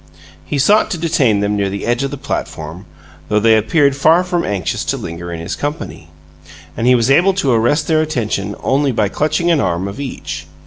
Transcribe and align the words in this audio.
He 0.43 0.57
sought 0.57 0.89
to 0.89 0.97
detain 0.97 1.41
them 1.41 1.55
near 1.55 1.69
the 1.69 1.85
edge 1.85 2.01
of 2.01 2.09
the 2.09 2.17
platform, 2.17 2.87
though 3.29 3.39
they 3.39 3.55
appeared 3.55 3.95
far 3.95 4.23
from 4.23 4.43
anxious 4.43 4.83
to 4.85 4.97
linger 4.97 5.31
in 5.31 5.39
his 5.39 5.55
company; 5.55 6.09
and 6.75 6.87
he 6.87 6.95
was 6.95 7.11
able 7.11 7.35
to 7.35 7.51
arrest 7.51 7.85
their 7.85 8.01
attention 8.01 8.55
only 8.63 8.91
by 8.91 9.09
clutching 9.09 9.51
an 9.51 9.59
arm 9.61 9.87
of 9.87 9.99
each. 9.99 10.47